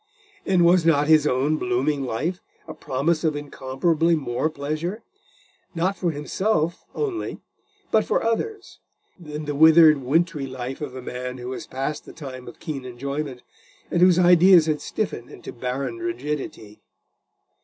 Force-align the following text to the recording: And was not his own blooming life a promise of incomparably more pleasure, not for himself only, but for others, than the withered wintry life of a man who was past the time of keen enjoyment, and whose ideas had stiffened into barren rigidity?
And 0.47 0.65
was 0.65 0.83
not 0.83 1.07
his 1.07 1.27
own 1.27 1.57
blooming 1.57 2.03
life 2.03 2.39
a 2.67 2.73
promise 2.73 3.23
of 3.23 3.35
incomparably 3.35 4.15
more 4.15 4.49
pleasure, 4.49 5.03
not 5.75 5.95
for 5.95 6.09
himself 6.09 6.83
only, 6.95 7.39
but 7.91 8.03
for 8.03 8.23
others, 8.23 8.79
than 9.19 9.45
the 9.45 9.53
withered 9.53 9.97
wintry 9.99 10.47
life 10.47 10.81
of 10.81 10.95
a 10.95 11.03
man 11.03 11.37
who 11.37 11.49
was 11.49 11.67
past 11.67 12.05
the 12.05 12.13
time 12.13 12.47
of 12.47 12.59
keen 12.59 12.83
enjoyment, 12.83 13.43
and 13.91 14.01
whose 14.01 14.17
ideas 14.17 14.65
had 14.65 14.81
stiffened 14.81 15.29
into 15.29 15.53
barren 15.53 15.99
rigidity? 15.99 16.81